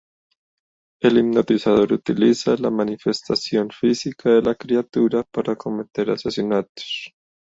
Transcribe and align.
El 1.03 1.19
hipnotizador 1.19 1.93
utiliza 1.93 2.55
la 2.57 2.71
manifestación 2.71 3.69
física 3.69 4.31
de 4.31 4.41
la 4.41 4.55
criatura 4.55 5.21
para 5.31 5.55
cometer 5.55 6.09
asesinatos. 6.09 7.13